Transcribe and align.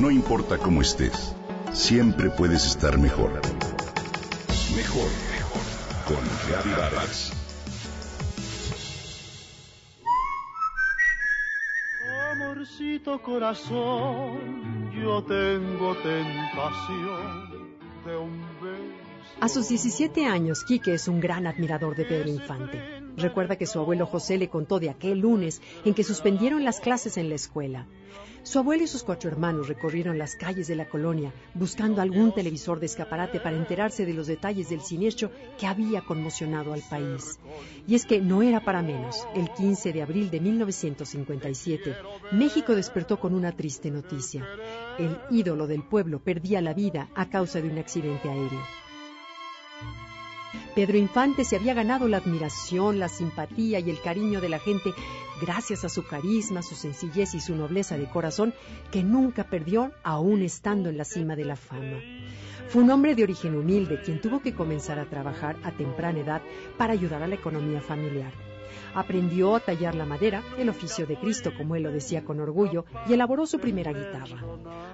No 0.00 0.10
importa 0.10 0.56
cómo 0.56 0.80
estés, 0.80 1.36
siempre 1.74 2.30
puedes 2.30 2.64
estar 2.64 2.96
mejor. 2.96 3.32
Mejor, 4.74 5.10
mejor. 5.30 5.60
Con 6.08 6.72
Vargas. 6.74 7.32
Amorcito 12.32 13.20
corazón, 13.20 14.90
yo 14.90 15.22
tengo 15.24 15.94
tentación 15.96 17.76
de 18.06 18.16
un 18.16 18.40
beso. 18.62 19.10
A 19.42 19.48
sus 19.50 19.68
17 19.68 20.24
años, 20.24 20.64
Quique 20.64 20.94
es 20.94 21.08
un 21.08 21.20
gran 21.20 21.46
admirador 21.46 21.94
de 21.94 22.06
Pedro 22.06 22.30
Infante. 22.30 22.99
Recuerda 23.20 23.56
que 23.56 23.66
su 23.66 23.78
abuelo 23.78 24.06
José 24.06 24.38
le 24.38 24.48
contó 24.48 24.80
de 24.80 24.90
aquel 24.90 25.18
lunes 25.18 25.60
en 25.84 25.94
que 25.94 26.04
suspendieron 26.04 26.64
las 26.64 26.80
clases 26.80 27.16
en 27.16 27.28
la 27.28 27.34
escuela. 27.34 27.86
Su 28.42 28.58
abuelo 28.58 28.84
y 28.84 28.86
sus 28.86 29.02
cuatro 29.02 29.28
hermanos 29.28 29.68
recorrieron 29.68 30.16
las 30.16 30.34
calles 30.34 30.66
de 30.66 30.74
la 30.74 30.88
colonia 30.88 31.32
buscando 31.52 32.00
algún 32.00 32.32
televisor 32.32 32.80
de 32.80 32.86
escaparate 32.86 33.38
para 33.38 33.56
enterarse 33.56 34.06
de 34.06 34.14
los 34.14 34.26
detalles 34.26 34.70
del 34.70 34.80
siniestro 34.80 35.30
que 35.58 35.66
había 35.66 36.00
conmocionado 36.00 36.72
al 36.72 36.80
país. 36.80 37.38
Y 37.86 37.94
es 37.94 38.06
que 38.06 38.20
no 38.20 38.40
era 38.40 38.64
para 38.64 38.82
menos. 38.82 39.26
El 39.34 39.50
15 39.50 39.92
de 39.92 40.02
abril 40.02 40.30
de 40.30 40.40
1957, 40.40 41.94
México 42.32 42.74
despertó 42.74 43.20
con 43.20 43.34
una 43.34 43.52
triste 43.52 43.90
noticia. 43.90 44.46
El 44.98 45.18
ídolo 45.30 45.66
del 45.66 45.82
pueblo 45.82 46.20
perdía 46.20 46.62
la 46.62 46.72
vida 46.72 47.10
a 47.14 47.28
causa 47.28 47.60
de 47.60 47.68
un 47.68 47.78
accidente 47.78 48.30
aéreo. 48.30 48.62
Pedro 50.74 50.96
Infante 50.96 51.44
se 51.44 51.56
había 51.56 51.74
ganado 51.74 52.08
la 52.08 52.18
admiración, 52.18 52.98
la 52.98 53.08
simpatía 53.08 53.80
y 53.80 53.90
el 53.90 54.00
cariño 54.00 54.40
de 54.40 54.48
la 54.48 54.58
gente 54.58 54.92
gracias 55.40 55.84
a 55.84 55.88
su 55.88 56.06
carisma, 56.06 56.62
su 56.62 56.74
sencillez 56.74 57.34
y 57.34 57.40
su 57.40 57.56
nobleza 57.56 57.96
de 57.96 58.08
corazón 58.08 58.54
que 58.90 59.02
nunca 59.02 59.44
perdió 59.44 59.92
aún 60.02 60.42
estando 60.42 60.88
en 60.88 60.98
la 60.98 61.04
cima 61.04 61.36
de 61.36 61.44
la 61.44 61.56
fama. 61.56 61.98
Fue 62.68 62.82
un 62.82 62.90
hombre 62.90 63.14
de 63.14 63.24
origen 63.24 63.56
humilde 63.56 64.00
quien 64.04 64.20
tuvo 64.20 64.40
que 64.40 64.54
comenzar 64.54 64.98
a 64.98 65.06
trabajar 65.06 65.56
a 65.64 65.72
temprana 65.72 66.20
edad 66.20 66.42
para 66.78 66.92
ayudar 66.92 67.22
a 67.22 67.28
la 67.28 67.34
economía 67.34 67.80
familiar. 67.80 68.49
Aprendió 68.94 69.54
a 69.56 69.60
tallar 69.60 69.94
la 69.94 70.06
madera, 70.06 70.42
el 70.58 70.68
oficio 70.68 71.06
de 71.06 71.16
Cristo, 71.16 71.52
como 71.56 71.76
él 71.76 71.82
lo 71.82 71.92
decía 71.92 72.24
con 72.24 72.40
orgullo, 72.40 72.84
y 73.08 73.12
elaboró 73.12 73.46
su 73.46 73.58
primera 73.58 73.92
guitarra. 73.92 74.44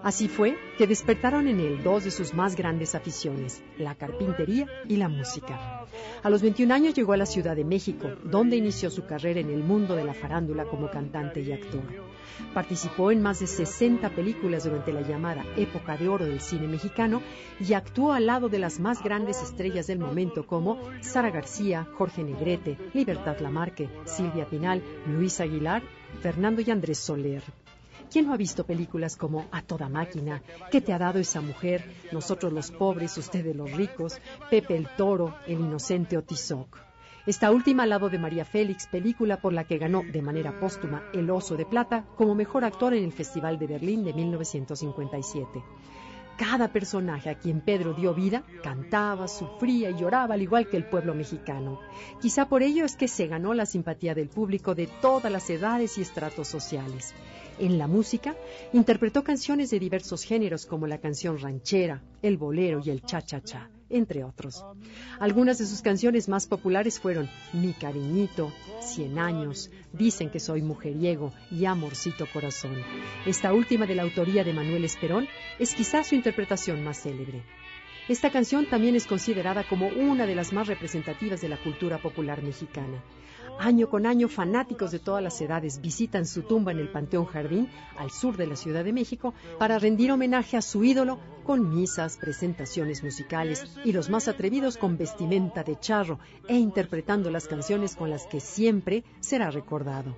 Así 0.03 0.29
fue 0.29 0.57
que 0.79 0.87
despertaron 0.87 1.49
en 1.49 1.61
él 1.61 1.83
dos 1.83 2.05
de 2.05 2.11
sus 2.11 2.35
más 2.35 2.57
grandes 2.57 2.95
aficiones, 2.95 3.63
la 3.79 3.95
carpintería 3.95 4.67
y 4.89 4.97
la 4.97 5.09
música. 5.09 5.85
A 6.23 6.31
los 6.31 6.43
21 6.43 6.73
años 6.75 6.95
llegó 6.95 7.13
a 7.13 7.17
la 7.17 7.27
Ciudad 7.27 7.57
de 7.57 7.65
México, 7.65 8.09
donde 8.25 8.57
inició 8.57 8.91
su 8.91 9.07
carrera 9.07 9.41
en 9.41 9.51
el 9.51 9.63
mundo 9.63 9.97
de 9.97 10.05
la 10.05 10.15
farándula 10.15 10.65
como 10.65 10.91
cantante 10.91 11.41
y 11.41 11.53
actor. 11.53 11.83
Participó 12.53 13.11
en 13.11 13.23
más 13.23 13.41
de 13.41 13.47
60 13.47 14.11
películas 14.11 14.65
durante 14.65 14.93
la 14.93 15.03
llamada 15.03 15.45
época 15.57 15.97
de 15.97 16.09
oro 16.09 16.27
del 16.27 16.41
cine 16.41 16.69
mexicano 16.69 17.23
y 17.61 17.73
actuó 17.73 18.13
al 18.13 18.27
lado 18.27 18.49
de 18.49 18.59
las 18.59 18.79
más 18.79 19.03
grandes 19.03 19.43
estrellas 19.43 19.87
del 19.87 19.99
momento 19.99 20.47
como 20.47 20.79
Sara 21.01 21.31
García, 21.31 21.87
Jorge 21.97 22.25
Negrete, 22.25 22.77
Libertad 22.93 23.41
Silvia 24.05 24.47
Pinal, 24.47 24.83
Luis 25.07 25.41
Aguilar, 25.41 25.83
Fernando 26.21 26.61
y 26.61 26.71
Andrés 26.71 26.99
Soler. 26.99 27.43
¿Quién 28.11 28.27
no 28.27 28.35
ha 28.35 28.37
visto 28.37 28.65
películas 28.65 29.17
como 29.17 29.47
A 29.51 29.63
toda 29.63 29.89
máquina, 29.89 30.43
¿Qué 30.71 30.81
te 30.81 30.93
ha 30.93 30.99
dado 30.99 31.19
esa 31.19 31.41
mujer? 31.41 31.85
Nosotros 32.13 32.53
los 32.53 32.71
pobres, 32.71 33.19
ustedes 33.19 33.55
los 33.55 33.73
ricos, 33.73 34.21
Pepe 34.49 34.77
el 34.77 34.89
Toro, 34.97 35.35
El 35.47 35.61
inocente 35.61 36.17
Otizoc? 36.17 36.79
Esta 37.27 37.51
última 37.51 37.83
al 37.83 37.89
lado 37.89 38.09
de 38.09 38.21
María 38.21 38.45
Félix, 38.45 38.87
película 38.87 39.41
por 39.41 39.53
la 39.53 39.65
que 39.65 39.79
ganó 39.79 40.03
de 40.05 40.23
manera 40.23 40.61
póstuma 40.61 41.03
el 41.13 41.29
Oso 41.29 41.57
de 41.57 41.67
Plata 41.67 42.05
como 42.17 42.37
mejor 42.37 42.65
actor 42.65 42.95
en 42.95 43.03
el 43.03 43.13
Festival 43.13 43.59
de 43.59 43.67
Berlín 43.67 44.05
de 44.05 44.13
1957. 44.13 45.65
Cada 46.37 46.69
personaje 46.69 47.31
a 47.31 47.39
quien 47.39 47.63
Pedro 47.63 47.95
dio 47.95 48.15
vida 48.15 48.45
cantaba, 48.63 49.27
sufría 49.27 49.91
y 49.91 49.97
lloraba 49.97 50.35
al 50.35 50.43
igual 50.43 50.69
que 50.69 50.77
el 50.77 50.85
pueblo 50.85 51.15
mexicano. 51.15 51.81
Quizá 52.21 52.47
por 52.49 52.63
ello 52.63 52.85
es 52.85 52.95
que 52.95 53.09
se 53.09 53.27
ganó 53.27 53.55
la 53.55 53.65
simpatía 53.65 54.15
del 54.15 54.29
público 54.29 54.75
de 54.75 54.87
todas 54.87 55.33
las 55.33 55.49
edades 55.49 55.97
y 55.97 56.03
estratos 56.03 56.49
sociales. 56.49 57.15
En 57.59 57.79
la 57.79 57.87
música, 57.87 58.37
interpretó 58.75 59.25
canciones 59.25 59.71
de 59.71 59.79
diversos 59.79 60.25
géneros 60.25 60.67
como 60.67 60.87
la 60.87 60.99
canción 60.99 61.39
ranchera, 61.39 62.03
el 62.21 62.37
bolero 62.37 62.83
y 62.85 62.91
el 62.91 63.01
cha-cha-cha, 63.03 63.71
entre 63.91 64.25
otros. 64.25 64.65
Algunas 65.19 65.59
de 65.59 65.67
sus 65.67 65.83
canciones 65.83 66.29
más 66.29 66.47
populares 66.47 67.01
fueron 67.01 67.29
Mi 67.53 67.73
cariñito, 67.73 68.53
Cien 68.81 69.19
años, 69.19 69.71
Dicen 69.93 70.29
que 70.31 70.41
soy 70.41 70.61
mujeriego 70.61 71.33
y 71.51 71.65
Amorcito 71.65 72.27
corazón. 72.31 72.77
Esta 73.25 73.55
última 73.55 73.87
de 73.87 73.95
la 73.95 74.03
autoría 74.03 74.45
de 74.45 74.53
Manuel 74.53 74.85
Esperón 74.85 75.27
es 75.59 75.75
quizás 75.75 76.09
su 76.09 76.15
interpretación 76.15 76.85
más 76.85 77.03
célebre. 77.03 77.43
Esta 78.09 78.31
canción 78.31 78.67
también 78.67 78.95
es 78.95 79.07
considerada 79.07 79.65
como 79.67 79.89
una 79.89 80.27
de 80.27 80.35
las 80.35 80.53
más 80.53 80.69
representativas 80.69 81.41
de 81.41 81.49
la 81.49 81.57
cultura 81.57 81.99
popular 81.99 82.43
mexicana. 82.43 83.03
Año 83.59 83.89
con 83.89 84.05
año, 84.05 84.29
fanáticos 84.29 84.91
de 84.91 84.99
todas 84.99 85.23
las 85.23 85.41
edades 85.41 85.81
visitan 85.81 86.27
su 86.27 86.43
tumba 86.43 86.73
en 86.73 86.79
el 86.79 86.91
Panteón 86.91 87.25
Jardín, 87.25 87.69
al 87.97 88.11
sur 88.11 88.37
de 88.37 88.47
la 88.47 88.55
Ciudad 88.55 88.85
de 88.85 88.93
México, 88.93 89.33
para 89.59 89.79
rendir 89.79 90.13
homenaje 90.13 90.59
a 90.59 90.63
su 90.63 90.85
ídolo 90.85 91.19
con 91.47 91.73
misas, 91.75 92.17
presentaciones 92.17 93.05
musicales 93.05 93.65
y 93.85 93.93
los 93.93 94.11
más 94.11 94.27
atrevidos 94.27 94.77
con 94.77 94.99
vestimenta 94.99 95.63
de 95.63 95.79
charro 95.79 96.19
e 96.49 96.57
interpretando 96.57 97.31
las 97.31 97.47
canciones 97.47 97.95
con 97.95 98.11
las 98.11 98.27
que 98.27 98.41
siempre 98.41 99.05
será 99.21 99.51
recordado. 99.51 100.17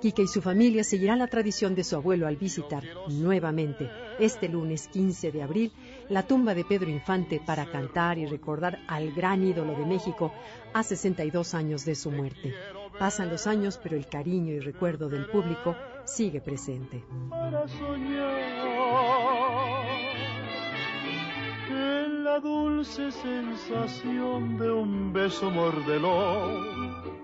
Quique 0.00 0.22
y 0.22 0.28
su 0.28 0.40
familia 0.40 0.84
seguirán 0.84 1.18
la 1.18 1.26
tradición 1.26 1.74
de 1.74 1.82
su 1.82 1.96
abuelo 1.96 2.28
al 2.28 2.36
visitar 2.36 2.84
nuevamente 3.08 3.90
este 4.20 4.48
lunes 4.48 4.86
15 4.86 5.32
de 5.32 5.42
abril 5.42 5.72
la 6.08 6.22
tumba 6.22 6.54
de 6.54 6.64
Pedro 6.64 6.88
Infante 6.88 7.40
para 7.44 7.66
cantar 7.66 8.16
y 8.16 8.26
recordar 8.26 8.78
al 8.86 9.12
gran 9.12 9.42
ídolo 9.42 9.74
de 9.74 9.84
México 9.84 10.32
a 10.72 10.84
62 10.84 11.54
años 11.54 11.84
de 11.84 11.96
su 11.96 12.12
muerte. 12.12 12.54
Pasan 12.96 13.28
los 13.28 13.48
años, 13.48 13.80
pero 13.82 13.96
el 13.96 14.06
cariño 14.06 14.52
y 14.52 14.60
recuerdo 14.60 15.08
del 15.08 15.26
público 15.26 15.74
sigue 16.04 16.40
presente. 16.40 17.04
Para 17.28 17.66
soñar 17.66 19.27
la 22.38 22.44
dulce 22.44 23.10
sensación 23.10 24.58
de 24.58 24.70
un 24.70 25.12
beso 25.12 25.50
mordelón 25.50 27.18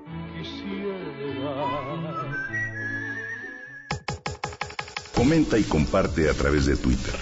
Comenta 5.14 5.56
y 5.58 5.62
comparte 5.62 6.28
a 6.28 6.34
través 6.34 6.66
de 6.66 6.76
Twitter. 6.76 7.14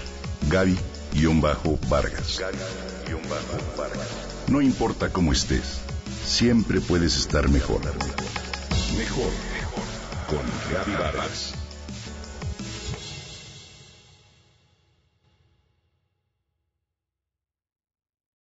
Gaby-Vargas. 0.48 2.41
No 4.48 4.60
importa 4.60 5.12
cómo 5.12 5.32
estés, 5.32 5.80
siempre 6.24 6.80
puedes 6.80 7.16
estar 7.16 7.48
mejor. 7.48 7.80
Mejor, 8.97 9.30
mejor. 9.54 9.84
Con 10.28 10.42
Gaby 10.72 10.92
Vargas. 10.92 11.61